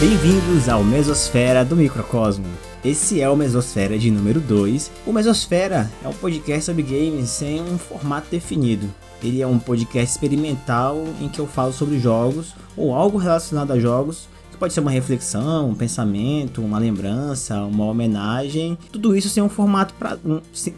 Bem-vindos 0.00 0.68
ao 0.68 0.84
Mesosfera 0.84 1.64
do 1.64 1.74
Microcosmo. 1.74 2.46
Esse 2.84 3.20
é 3.20 3.28
o 3.28 3.36
Mesosfera 3.36 3.98
de 3.98 4.12
número 4.12 4.38
2. 4.38 4.92
O 5.04 5.12
Mesosfera 5.12 5.90
é 6.04 6.06
um 6.06 6.12
podcast 6.12 6.66
sobre 6.66 6.84
games 6.84 7.28
sem 7.30 7.60
um 7.60 7.76
formato 7.76 8.28
definido. 8.30 8.88
Ele 9.20 9.42
é 9.42 9.46
um 9.46 9.58
podcast 9.58 10.12
experimental 10.12 11.04
em 11.20 11.28
que 11.28 11.40
eu 11.40 11.48
falo 11.48 11.72
sobre 11.72 11.98
jogos 11.98 12.54
ou 12.76 12.94
algo 12.94 13.18
relacionado 13.18 13.72
a 13.72 13.80
jogos 13.80 14.28
pode 14.58 14.72
ser 14.72 14.80
uma 14.80 14.90
reflexão, 14.90 15.70
um 15.70 15.74
pensamento, 15.74 16.60
uma 16.60 16.78
lembrança, 16.78 17.62
uma 17.62 17.84
homenagem, 17.84 18.76
tudo 18.92 19.16
isso 19.16 19.28
sem 19.28 19.42
um 19.42 19.48
formato 19.48 19.94
pra, 19.94 20.16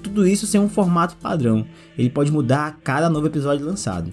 tudo 0.02 0.26
isso 0.26 0.46
sem 0.46 0.60
um 0.60 0.68
formato 0.68 1.16
padrão. 1.16 1.66
Ele 1.96 2.10
pode 2.10 2.30
mudar 2.30 2.66
a 2.66 2.70
cada 2.72 3.08
novo 3.08 3.26
episódio 3.26 3.66
lançado. 3.66 4.12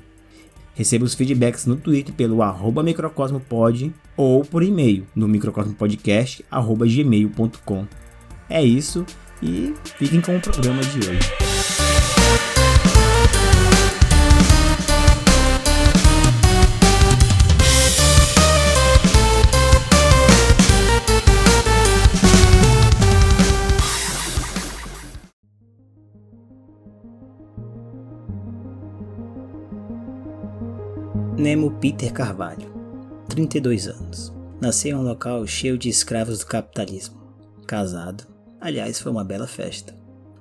Receba 0.78 1.04
os 1.06 1.16
feedbacks 1.16 1.66
no 1.66 1.76
Twitter 1.76 2.14
pelo 2.14 2.44
arroba 2.44 2.84
microcosmopod 2.84 3.92
ou 4.16 4.46
por 4.46 4.62
e-mail 4.62 5.08
no 5.16 5.28
microcosmopodcast.gmail.com. 5.28 7.88
É 8.48 8.64
isso 8.64 9.04
e 9.42 9.74
fiquem 9.98 10.22
com 10.22 10.38
o 10.38 10.40
programa 10.40 10.84
de 10.84 11.00
hoje. 11.00 11.57
Nemo 31.38 31.70
Peter 31.70 32.12
Carvalho, 32.12 32.68
32 33.30 33.88
anos. 33.88 34.34
Nasceu 34.60 34.98
em 34.98 35.00
um 35.00 35.04
local 35.04 35.46
cheio 35.46 35.78
de 35.78 35.88
escravos 35.88 36.40
do 36.40 36.48
capitalismo. 36.48 37.16
Casado. 37.68 38.26
Aliás, 38.60 39.00
foi 39.00 39.12
uma 39.12 39.24
bela 39.24 39.46
festa. 39.46 39.94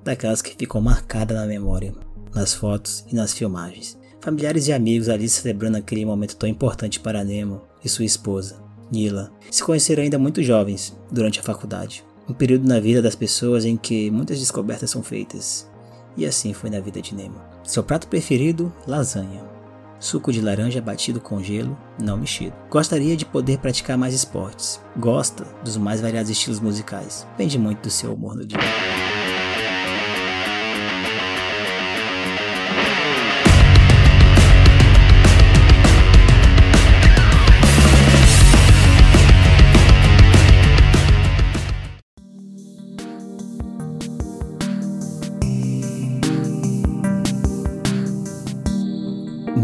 Daquelas 0.02 0.40
que 0.40 0.56
ficou 0.56 0.80
marcada 0.80 1.34
na 1.34 1.44
memória, 1.44 1.92
nas 2.34 2.54
fotos 2.54 3.04
e 3.12 3.14
nas 3.14 3.34
filmagens. 3.34 3.98
Familiares 4.22 4.68
e 4.68 4.72
amigos 4.72 5.10
ali 5.10 5.28
celebrando 5.28 5.76
aquele 5.76 6.06
momento 6.06 6.34
tão 6.34 6.48
importante 6.48 6.98
para 6.98 7.22
Nemo 7.22 7.60
e 7.84 7.90
sua 7.90 8.06
esposa, 8.06 8.56
Nila. 8.90 9.30
Se 9.50 9.62
conheceram 9.62 10.02
ainda 10.02 10.18
muito 10.18 10.42
jovens, 10.42 10.98
durante 11.12 11.40
a 11.40 11.42
faculdade. 11.42 12.02
Um 12.26 12.32
período 12.32 12.66
na 12.66 12.80
vida 12.80 13.02
das 13.02 13.14
pessoas 13.14 13.66
em 13.66 13.76
que 13.76 14.10
muitas 14.10 14.38
descobertas 14.38 14.92
são 14.92 15.02
feitas. 15.02 15.70
E 16.16 16.24
assim 16.24 16.54
foi 16.54 16.70
na 16.70 16.80
vida 16.80 17.02
de 17.02 17.14
Nemo. 17.14 17.38
Seu 17.64 17.84
prato 17.84 18.08
preferido, 18.08 18.72
lasanha 18.86 19.55
suco 19.98 20.32
de 20.32 20.40
laranja 20.40 20.80
batido 20.80 21.20
com 21.20 21.42
gelo, 21.42 21.76
não 22.00 22.16
mexido. 22.16 22.54
Gostaria 22.70 23.16
de 23.16 23.24
poder 23.24 23.58
praticar 23.58 23.96
mais 23.96 24.14
esportes. 24.14 24.80
Gosta 24.96 25.44
dos 25.64 25.76
mais 25.76 26.00
variados 26.00 26.30
estilos 26.30 26.60
musicais. 26.60 27.26
Depende 27.30 27.58
muito 27.58 27.82
do 27.82 27.90
seu 27.90 28.14
humor 28.14 28.34
no 28.34 28.46
dia. 28.46 28.58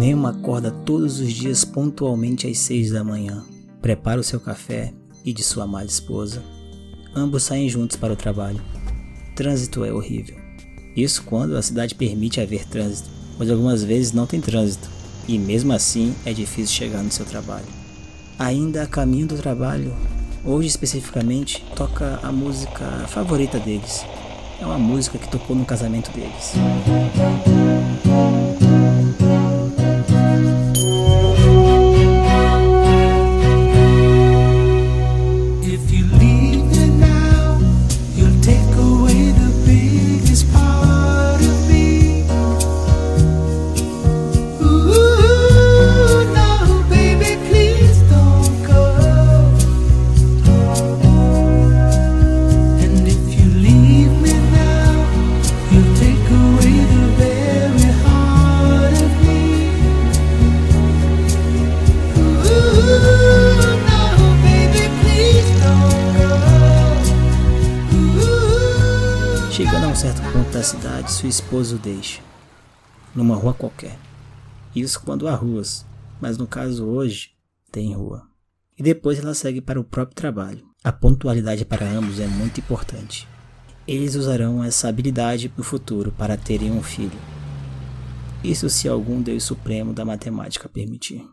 Nemo 0.03 0.27
acorda 0.27 0.73
todos 0.73 1.21
os 1.21 1.33
dias 1.33 1.65
pontualmente 1.65 2.49
às 2.49 2.59
seis 2.59 2.91
da 2.91 3.05
manhã. 3.05 3.45
Prepara 3.81 4.21
o 4.21 4.25
seu 4.25 4.41
café 4.41 4.93
e 5.25 5.33
de 5.33 5.45
sua 5.45 5.63
amada 5.63 5.87
esposa. 5.87 6.43
Ambos 7.15 7.45
saem 7.45 7.69
juntos 7.69 7.97
para 7.97 8.13
o 8.13 8.17
trabalho. 8.17 8.61
Trânsito 9.37 9.85
é 9.85 9.93
horrível. 9.93 10.37
Isso 10.97 11.23
quando 11.23 11.57
a 11.57 11.63
cidade 11.63 11.95
permite 11.95 12.41
haver 12.41 12.65
trânsito, 12.65 13.09
pois 13.39 13.49
algumas 13.49 13.85
vezes 13.85 14.13
não 14.13 14.27
tem 14.27 14.41
trânsito 14.41 14.91
e 15.29 15.39
mesmo 15.39 15.73
assim 15.73 16.13
é 16.27 16.33
difícil 16.33 16.75
chegar 16.75 17.01
no 17.01 17.13
seu 17.13 17.25
trabalho. 17.25 17.69
Ainda 18.41 18.83
a 18.83 18.89
caminho 18.89 19.29
do 19.29 19.37
trabalho, 19.37 19.95
hoje 20.45 20.67
especificamente, 20.67 21.65
toca 21.77 22.19
a 22.25 22.33
música 22.33 23.07
favorita 23.07 23.61
deles. 23.61 24.05
É 24.61 24.67
uma 24.67 24.79
música 24.79 25.17
que 25.17 25.31
tocou 25.31 25.55
no 25.55 25.65
casamento 25.65 26.11
deles. 26.11 26.55
Cidade, 71.33 71.37
sua 71.37 71.41
esposa 71.41 71.77
o 71.77 71.79
deixa. 71.79 72.21
Numa 73.15 73.35
rua 73.35 73.55
qualquer. 73.55 73.99
Isso 74.75 75.01
quando 75.03 75.27
há 75.27 75.35
ruas, 75.35 75.87
mas 76.21 76.37
no 76.37 76.47
caso 76.47 76.85
hoje, 76.87 77.31
tem 77.71 77.95
rua. 77.95 78.23
E 78.79 78.83
depois 78.83 79.19
ela 79.19 79.35
segue 79.35 79.61
para 79.61 79.81
o 79.81 79.85
próprio 79.85 80.15
trabalho. 80.15 80.65
A 80.85 80.93
pontualidade 80.93 81.65
para 81.65 81.87
ambos 81.87 82.21
é 82.21 82.27
muito 82.27 82.61
importante. 82.61 83.29
Eles 83.87 84.15
usarão 84.15 84.63
essa 84.63 84.89
habilidade 84.89 85.53
no 85.57 85.65
futuro 85.65 86.13
para 86.13 86.37
terem 86.37 86.71
um 86.71 86.83
filho. 86.83 87.19
Isso 88.43 88.69
se 88.69 88.89
algum 88.89 89.21
Deus 89.21 89.45
Supremo 89.45 89.93
da 89.93 90.05
matemática 90.05 90.69
permitir. 90.69 91.25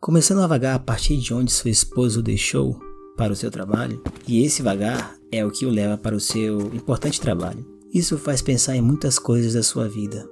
Começando 0.00 0.40
a 0.40 0.46
vagar 0.46 0.76
a 0.76 0.78
partir 0.78 1.16
de 1.16 1.34
onde 1.34 1.52
sua 1.52 1.70
esposa 1.70 2.20
o 2.20 2.22
deixou 2.22 2.78
para 3.16 3.32
o 3.32 3.36
seu 3.36 3.50
trabalho, 3.50 4.00
e 4.28 4.44
esse 4.44 4.62
vagar 4.62 5.16
é 5.32 5.44
o 5.44 5.50
que 5.50 5.66
o 5.66 5.70
leva 5.70 5.98
para 5.98 6.14
o 6.14 6.20
seu 6.20 6.72
importante 6.72 7.20
trabalho. 7.20 7.77
Isso 7.92 8.18
faz 8.18 8.42
pensar 8.42 8.76
em 8.76 8.82
muitas 8.82 9.18
coisas 9.18 9.54
da 9.54 9.62
sua 9.62 9.88
vida. 9.88 10.28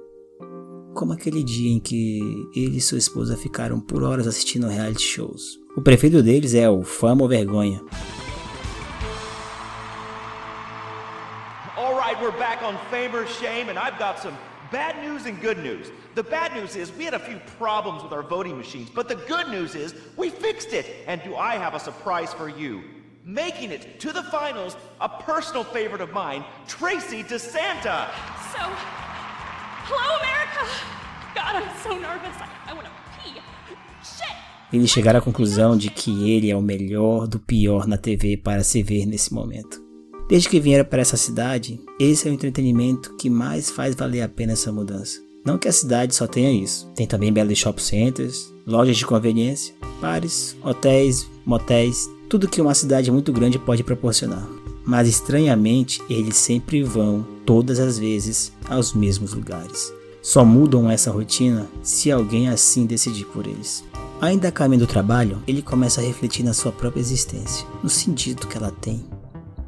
Como 0.93 1.11
aquele 1.11 1.43
dia 1.43 1.71
em 1.71 1.79
que 1.79 2.19
ele 2.55 2.77
e 2.77 2.81
sua 2.81 2.99
esposa 2.99 3.35
ficaram 3.35 3.79
por 3.79 4.03
horas 4.03 4.27
assistindo 4.27 4.67
reality 4.67 5.01
shows. 5.01 5.57
O 5.75 5.81
preferido 5.81 6.21
deles 6.21 6.53
é 6.53 6.69
o 6.69 6.83
Fama 6.83 7.23
ou 7.23 7.27
Vergonha. 7.27 7.81
Alright, 11.75 12.21
we're 12.21 12.37
back 12.37 12.63
on 12.63 12.77
Fame 12.91 13.15
or 13.15 13.25
Shame 13.25 13.71
and 13.71 13.79
I've 13.79 13.97
got 13.97 14.19
some 14.19 14.37
bad 14.71 15.01
news 15.01 15.25
and 15.25 15.41
good 15.41 15.57
news. 15.57 15.91
The 16.13 16.23
bad 16.23 16.53
news 16.53 16.75
is 16.75 16.91
we 16.95 17.05
had 17.05 17.15
a 17.15 17.19
few 17.19 17.39
problems 17.57 18.03
with 18.03 18.13
our 18.13 18.23
voting 18.23 18.55
machines, 18.55 18.91
but 18.91 19.07
the 19.07 19.15
good 19.15 19.49
news 19.49 19.73
is 19.73 19.95
we 20.15 20.29
fixed 20.29 20.73
it. 20.73 20.85
And 21.07 21.23
do 21.23 21.35
I 21.35 21.55
have 21.55 21.73
a 21.73 21.79
surprise 21.79 22.31
for 22.35 22.49
you? 22.49 22.83
Making 23.27 23.71
it 23.71 23.99
to 23.99 24.13
the 24.13 24.23
finals 24.23 24.77
a 25.01 25.09
personal 25.09 25.65
favorite 25.65 26.01
of 26.01 26.13
mine, 26.13 26.45
Tracy 26.65 27.23
DeSanta. 27.23 28.07
So, 28.53 28.63
hello, 29.83 30.15
America! 30.21 30.63
God, 31.35 31.55
I'm 31.57 31.77
so 31.83 31.89
nervous. 31.99 32.35
I, 32.39 32.71
I 32.71 32.73
want 32.73 32.87
to 32.87 32.91
pee. 33.21 33.41
Shit! 34.01 34.33
Eles 34.71 34.89
chegaram 34.89 35.19
à 35.19 35.21
conclusão 35.21 35.75
de 35.77 35.89
que 35.89 36.31
ele 36.31 36.49
é 36.49 36.55
o 36.55 36.61
melhor 36.61 37.27
do 37.27 37.37
pior 37.37 37.85
na 37.85 37.97
TV 37.97 38.37
para 38.37 38.63
se 38.63 38.81
ver 38.81 39.05
nesse 39.05 39.33
momento. 39.33 39.85
Desde 40.29 40.47
que 40.47 40.59
vieram 40.59 40.85
para 40.85 41.01
essa 41.01 41.17
cidade, 41.17 41.79
esse 41.99 42.27
é 42.27 42.31
o 42.31 42.33
entretenimento 42.33 43.15
que 43.17 43.29
mais 43.29 43.69
faz 43.69 43.93
valer 43.93 44.21
a 44.21 44.29
pena 44.29 44.53
essa 44.53 44.71
mudança. 44.71 45.19
Não 45.45 45.57
que 45.57 45.67
a 45.67 45.73
cidade 45.73 46.15
só 46.15 46.27
tenha 46.27 46.51
isso, 46.51 46.89
tem 46.95 47.07
também 47.07 47.31
belos 47.31 47.57
shopping 47.57 47.81
centers, 47.81 48.53
lojas 48.65 48.97
de 48.97 49.05
conveniência, 49.05 49.73
bares, 50.01 50.57
hotéis, 50.61 51.29
motéis, 51.45 52.09
tudo 52.29 52.47
que 52.47 52.61
uma 52.61 52.73
cidade 52.73 53.11
muito 53.11 53.31
grande 53.31 53.57
pode 53.57 53.83
proporcionar. 53.83 54.47
Mas 54.85 55.07
estranhamente, 55.07 56.01
eles 56.09 56.37
sempre 56.37 56.83
vão, 56.83 57.25
todas 57.45 57.79
as 57.79 57.97
vezes, 57.97 58.51
aos 58.69 58.93
mesmos 58.93 59.33
lugares. 59.33 59.93
Só 60.21 60.43
mudam 60.43 60.89
essa 60.89 61.11
rotina 61.11 61.67
se 61.81 62.11
alguém 62.11 62.49
assim 62.49 62.85
decidir 62.85 63.25
por 63.25 63.45
eles. 63.45 63.83
Ainda 64.19 64.47
a 64.47 64.51
caminho 64.51 64.81
do 64.81 64.87
trabalho, 64.87 65.41
ele 65.47 65.61
começa 65.61 66.01
a 66.01 66.03
refletir 66.03 66.43
na 66.43 66.53
sua 66.53 66.71
própria 66.71 66.99
existência, 66.99 67.65
no 67.83 67.89
sentido 67.89 68.47
que 68.47 68.57
ela 68.57 68.71
tem, 68.71 69.05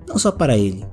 não 0.07 0.17
só 0.17 0.31
para 0.31 0.57
ele, 0.57 0.83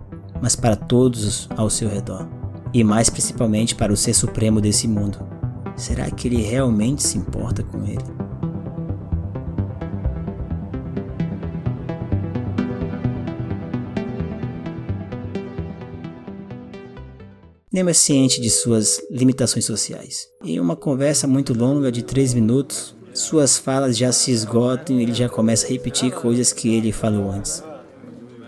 mas 0.43 0.55
para 0.55 0.77
todos 0.77 1.49
ao 1.57 1.71
seu 1.71 1.89
redor, 1.89 2.29
e 2.73 2.85
mais 2.85 3.09
principalmente 3.09 3.75
para 3.75 3.93
o 3.93 3.97
ser 3.97 4.13
supremo 4.13 4.61
desse 4.61 4.87
mundo. 4.87 5.19
Será 5.75 6.11
que 6.11 6.29
ele 6.29 6.43
realmente 6.43 7.03
se 7.03 7.17
importa 7.17 7.63
com 7.63 7.85
ele? 7.85 8.16
Nemo 17.77 17.91
é 17.91 17.93
ciente 17.93 18.41
de 18.41 18.49
suas 18.49 19.03
limitações 19.11 19.67
sociais. 19.67 20.29
Em 20.43 20.59
uma 20.59 20.75
conversa 20.75 21.27
muito 21.27 21.53
longa 21.53 21.93
de 21.93 22.03
3 22.03 22.33
minutos, 22.33 22.97
suas 23.13 23.59
falas 23.59 23.99
já 23.99 24.11
se 24.13 24.31
esgotam 24.31 24.99
e 24.99 25.03
ele 25.03 25.13
já 25.13 25.29
começa 25.29 25.67
a 25.67 25.69
repetir 25.69 26.11
coisas 26.11 26.55
que 26.55 26.75
ele 26.75 26.91
falou 26.91 27.31
antes. 27.31 27.63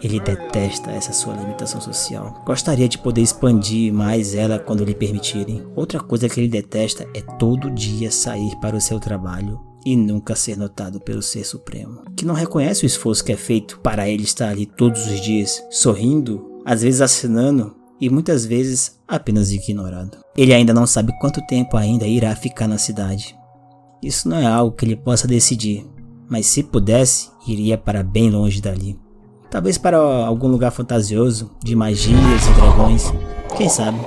Ele 0.02 0.18
detesta 0.18 0.90
essa 0.92 1.12
sua 1.12 1.34
limitação 1.34 1.78
social. 1.78 2.42
Gostaria 2.46 2.88
de 2.88 2.96
poder 2.96 3.20
expandir 3.20 3.92
mais 3.92 4.34
ela 4.34 4.58
quando 4.58 4.82
lhe 4.82 4.94
permitirem. 4.94 5.62
Outra 5.76 6.00
coisa 6.00 6.26
que 6.26 6.40
ele 6.40 6.48
detesta 6.48 7.06
é 7.12 7.20
todo 7.38 7.70
dia 7.70 8.10
sair 8.10 8.56
para 8.62 8.76
o 8.76 8.80
seu 8.80 8.98
trabalho 8.98 9.60
e 9.84 9.94
nunca 9.94 10.34
ser 10.34 10.56
notado 10.56 11.00
pelo 11.00 11.20
Ser 11.20 11.44
Supremo, 11.44 12.00
que 12.16 12.24
não 12.24 12.34
reconhece 12.34 12.82
o 12.82 12.86
esforço 12.86 13.22
que 13.22 13.32
é 13.32 13.36
feito 13.36 13.78
para 13.80 14.08
ele 14.08 14.22
estar 14.22 14.48
ali 14.48 14.64
todos 14.64 15.06
os 15.06 15.20
dias, 15.20 15.62
sorrindo, 15.70 16.62
às 16.64 16.80
vezes 16.80 17.02
assinando 17.02 17.76
e 18.00 18.08
muitas 18.08 18.44
vezes 18.44 18.98
apenas 19.06 19.50
ignorado. 19.50 20.18
Ele 20.36 20.54
ainda 20.54 20.72
não 20.72 20.86
sabe 20.86 21.12
quanto 21.18 21.44
tempo 21.46 21.76
ainda 21.76 22.06
irá 22.06 22.34
ficar 22.36 22.68
na 22.68 22.78
cidade. 22.78 23.36
Isso 24.02 24.28
não 24.28 24.38
é 24.38 24.46
algo 24.46 24.76
que 24.76 24.84
ele 24.84 24.96
possa 24.96 25.26
decidir, 25.26 25.84
mas 26.28 26.46
se 26.46 26.62
pudesse, 26.62 27.30
iria 27.46 27.76
para 27.76 28.02
bem 28.02 28.30
longe 28.30 28.60
dali. 28.60 28.98
Talvez 29.50 29.78
para 29.78 29.96
algum 29.96 30.46
lugar 30.48 30.70
fantasioso, 30.70 31.50
de 31.64 31.74
magias 31.74 32.46
e 32.46 32.52
dragões. 32.54 33.04
Quem 33.56 33.68
sabe? 33.68 33.98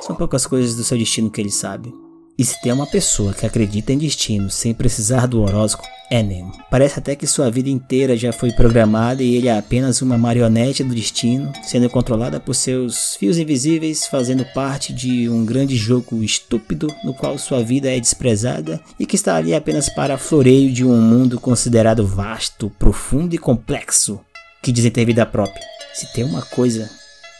São 0.00 0.14
poucas 0.14 0.46
coisas 0.46 0.76
do 0.76 0.84
seu 0.84 0.98
destino 0.98 1.30
que 1.30 1.40
ele 1.40 1.50
sabe. 1.50 1.92
E 2.40 2.44
se 2.46 2.58
tem 2.58 2.72
uma 2.72 2.86
pessoa 2.86 3.34
que 3.34 3.44
acredita 3.44 3.92
em 3.92 3.98
destino 3.98 4.48
sem 4.48 4.72
precisar 4.72 5.26
do 5.26 5.42
horóscopo, 5.42 5.86
é 6.10 6.22
Nemo. 6.22 6.54
Parece 6.70 6.98
até 6.98 7.14
que 7.14 7.26
sua 7.26 7.50
vida 7.50 7.68
inteira 7.68 8.16
já 8.16 8.32
foi 8.32 8.50
programada 8.50 9.22
e 9.22 9.34
ele 9.34 9.46
é 9.46 9.58
apenas 9.58 10.00
uma 10.00 10.16
marionete 10.16 10.82
do 10.82 10.94
destino, 10.94 11.52
sendo 11.62 11.90
controlada 11.90 12.40
por 12.40 12.54
seus 12.54 13.14
fios 13.16 13.36
invisíveis, 13.36 14.06
fazendo 14.06 14.42
parte 14.54 14.90
de 14.90 15.28
um 15.28 15.44
grande 15.44 15.76
jogo 15.76 16.24
estúpido 16.24 16.86
no 17.04 17.12
qual 17.12 17.36
sua 17.36 17.62
vida 17.62 17.94
é 17.94 18.00
desprezada 18.00 18.80
e 18.98 19.04
que 19.04 19.16
está 19.16 19.36
ali 19.36 19.54
apenas 19.54 19.90
para 19.90 20.16
floreio 20.16 20.72
de 20.72 20.82
um 20.82 20.98
mundo 20.98 21.38
considerado 21.38 22.06
vasto, 22.06 22.72
profundo 22.78 23.34
e 23.34 23.38
complexo, 23.38 24.18
que 24.62 24.72
dizem 24.72 24.90
ter 24.90 25.04
vida 25.04 25.26
própria. 25.26 25.62
Se 25.92 26.10
tem 26.14 26.24
uma 26.24 26.40
coisa 26.40 26.88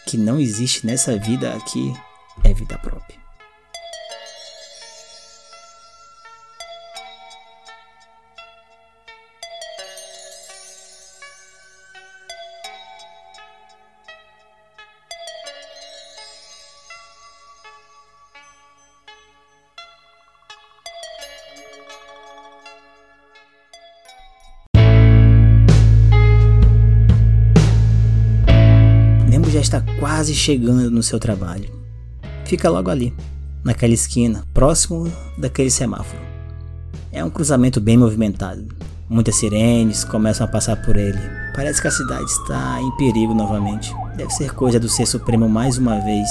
que 0.06 0.18
não 0.18 0.38
existe 0.38 0.86
nessa 0.86 1.16
vida 1.16 1.54
aqui, 1.54 1.90
é 2.44 2.52
vida 2.52 2.76
própria. 2.76 3.19
Já 29.50 29.60
está 29.60 29.82
quase 29.98 30.34
chegando 30.34 30.90
no 30.90 31.02
seu 31.02 31.18
trabalho. 31.18 31.68
Fica 32.44 32.70
logo 32.70 32.90
ali, 32.90 33.14
naquela 33.64 33.92
esquina, 33.92 34.44
próximo 34.54 35.10
daquele 35.36 35.70
semáforo. 35.70 36.22
É 37.12 37.24
um 37.24 37.30
cruzamento 37.30 37.80
bem 37.80 37.96
movimentado. 37.96 38.66
Muitas 39.08 39.34
sirenes 39.36 40.04
começam 40.04 40.46
a 40.46 40.50
passar 40.50 40.76
por 40.76 40.96
ele. 40.96 41.18
Parece 41.54 41.82
que 41.82 41.88
a 41.88 41.90
cidade 41.90 42.24
está 42.24 42.80
em 42.80 42.96
perigo 42.96 43.34
novamente. 43.34 43.92
Deve 44.16 44.30
ser 44.30 44.52
coisa 44.52 44.78
do 44.78 44.88
Ser 44.88 45.06
Supremo 45.06 45.48
mais 45.48 45.78
uma 45.78 45.98
vez. 46.00 46.28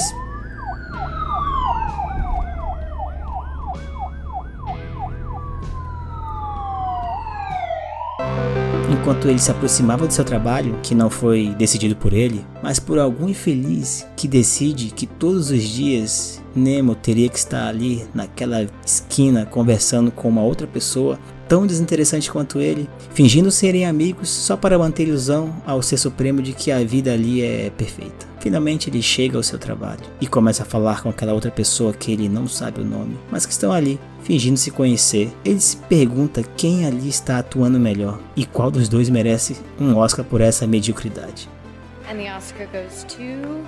Enquanto 8.99 9.29
ele 9.29 9.39
se 9.39 9.49
aproximava 9.49 10.05
do 10.05 10.13
seu 10.13 10.25
trabalho, 10.25 10.77
que 10.83 10.93
não 10.93 11.09
foi 11.09 11.55
decidido 11.57 11.95
por 11.95 12.11
ele, 12.11 12.45
mas 12.61 12.79
por 12.79 12.99
algum 12.99 13.29
infeliz 13.29 14.05
que 14.15 14.27
decide 14.27 14.91
que 14.91 15.07
todos 15.07 15.49
os 15.51 15.63
dias 15.63 16.43
Nemo 16.53 16.95
teria 16.95 17.29
que 17.29 17.37
estar 17.37 17.67
ali 17.67 18.05
naquela 18.13 18.67
esquina 18.85 19.45
conversando 19.45 20.11
com 20.11 20.27
uma 20.27 20.41
outra 20.41 20.67
pessoa 20.67 21.17
tão 21.49 21.65
desinteressante 21.65 22.31
quanto 22.31 22.59
ele, 22.59 22.87
fingindo 23.11 23.49
serem 23.49 23.87
amigos 23.87 24.29
só 24.29 24.55
para 24.55 24.77
manter 24.77 25.07
ilusão 25.07 25.53
ao 25.65 25.81
ser 25.81 25.97
supremo 25.97 26.43
de 26.43 26.53
que 26.53 26.71
a 26.71 26.83
vida 26.83 27.11
ali 27.11 27.41
é 27.41 27.71
perfeita. 27.75 28.29
Finalmente 28.39 28.89
ele 28.89 29.01
chega 29.01 29.35
ao 29.35 29.43
seu 29.43 29.57
trabalho 29.57 29.99
e 30.21 30.27
começa 30.27 30.61
a 30.61 30.65
falar 30.65 31.01
com 31.01 31.09
aquela 31.09 31.33
outra 31.33 31.49
pessoa 31.49 31.91
que 31.91 32.13
ele 32.13 32.29
não 32.29 32.47
sabe 32.47 32.79
o 32.79 32.85
nome, 32.85 33.17
mas 33.31 33.45
que 33.47 33.51
estão 33.51 33.73
ali, 33.73 33.99
fingindo 34.21 34.57
se 34.57 34.69
conhecer. 34.69 35.29
Ele 35.43 35.59
se 35.59 35.75
pergunta 35.75 36.43
quem 36.55 36.85
ali 36.85 37.09
está 37.09 37.39
atuando 37.39 37.79
melhor 37.79 38.19
e 38.35 38.45
qual 38.45 38.69
dos 38.69 38.87
dois 38.87 39.09
merece 39.09 39.57
um 39.79 39.97
Oscar 39.97 40.23
por 40.23 40.39
essa 40.39 40.67
mediocridade. 40.67 41.49
And 42.09 42.17
the 42.17 42.31
Oscar 42.31 42.67
goes 42.71 43.03
to 43.03 43.65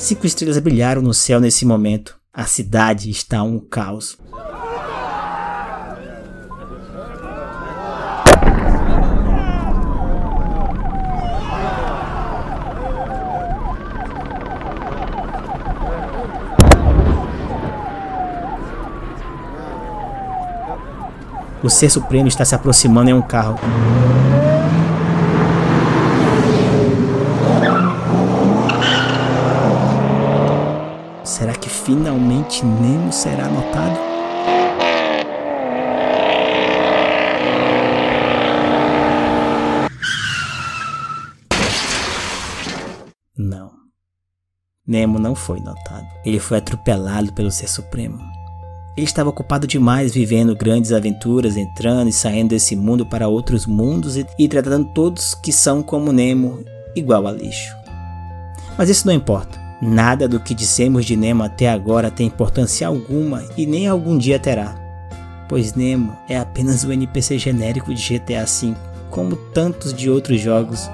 Cinco 0.00 0.26
estrelas 0.26 0.58
brilharam 0.58 1.02
no 1.02 1.12
céu 1.12 1.38
nesse 1.38 1.66
momento. 1.66 2.18
A 2.32 2.46
cidade 2.46 3.10
está 3.10 3.42
um 3.42 3.60
caos. 3.60 4.16
O 21.62 21.68
Ser 21.68 21.90
Supremo 21.90 22.26
está 22.26 22.46
se 22.46 22.54
aproximando 22.54 23.10
em 23.10 23.12
um 23.12 23.20
carro. 23.20 23.60
Será 31.40 31.54
que 31.54 31.70
finalmente 31.70 32.62
Nemo 32.66 33.10
será 33.10 33.48
notado? 33.48 33.98
Não. 43.38 43.70
Nemo 44.86 45.18
não 45.18 45.34
foi 45.34 45.60
notado. 45.60 46.06
Ele 46.26 46.38
foi 46.38 46.58
atropelado 46.58 47.32
pelo 47.32 47.50
Ser 47.50 47.68
Supremo. 47.68 48.18
Ele 48.94 49.06
estava 49.06 49.30
ocupado 49.30 49.66
demais 49.66 50.12
vivendo 50.12 50.54
grandes 50.54 50.92
aventuras, 50.92 51.56
entrando 51.56 52.08
e 52.08 52.12
saindo 52.12 52.50
desse 52.50 52.76
mundo 52.76 53.06
para 53.06 53.28
outros 53.28 53.64
mundos 53.64 54.18
e, 54.18 54.26
e 54.38 54.46
tratando 54.46 54.92
todos 54.92 55.34
que 55.36 55.54
são 55.54 55.82
como 55.82 56.12
Nemo 56.12 56.62
igual 56.94 57.26
a 57.26 57.32
lixo. 57.32 57.74
Mas 58.76 58.90
isso 58.90 59.06
não 59.06 59.14
importa. 59.14 59.69
Nada 59.80 60.28
do 60.28 60.38
que 60.38 60.54
dissemos 60.54 61.06
de 61.06 61.16
Nemo 61.16 61.42
até 61.42 61.70
agora 61.70 62.10
tem 62.10 62.26
importância 62.26 62.86
alguma 62.86 63.42
e 63.56 63.64
nem 63.64 63.88
algum 63.88 64.18
dia 64.18 64.38
terá, 64.38 64.74
pois 65.48 65.74
Nemo 65.74 66.14
é 66.28 66.38
apenas 66.38 66.84
um 66.84 66.92
NPC 66.92 67.38
genérico 67.38 67.94
de 67.94 68.18
GTA 68.18 68.44
V, 68.44 68.74
como 69.08 69.36
tantos 69.36 69.94
de 69.94 70.10
outros 70.10 70.38
jogos. 70.38 70.90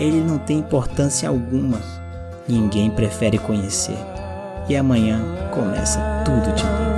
Ele 0.00 0.20
não 0.20 0.38
tem 0.38 0.58
importância 0.58 1.28
alguma. 1.28 1.80
Ninguém 2.48 2.90
prefere 2.90 3.38
conhecer. 3.38 3.96
E 4.68 4.76
amanhã 4.76 5.20
começa 5.52 6.00
tudo 6.24 6.52
de 6.54 6.64
novo. 6.64 6.94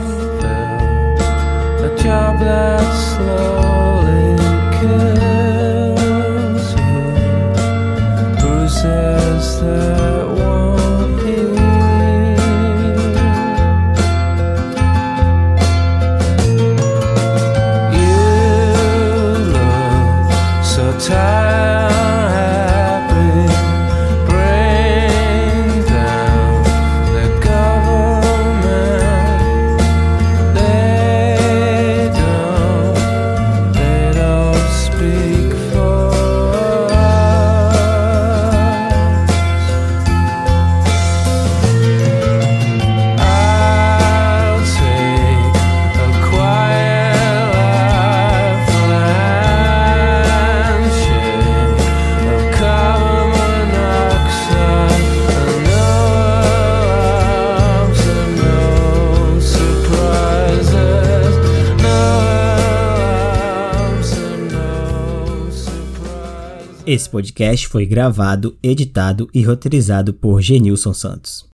Esse 66.96 67.10
podcast 67.10 67.68
foi 67.68 67.84
gravado, 67.84 68.56
editado 68.62 69.28
e 69.34 69.42
roteirizado 69.42 70.14
por 70.14 70.40
Genilson 70.40 70.94
Santos. 70.94 71.44